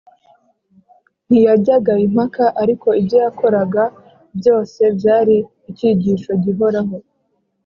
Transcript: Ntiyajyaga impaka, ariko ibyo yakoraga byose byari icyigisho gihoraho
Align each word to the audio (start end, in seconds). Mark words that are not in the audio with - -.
Ntiyajyaga 1.27 1.93
impaka, 2.05 2.45
ariko 2.61 2.87
ibyo 3.01 3.17
yakoraga 3.25 3.83
byose 4.37 4.81
byari 4.97 5.35
icyigisho 5.69 6.31
gihoraho 6.43 6.95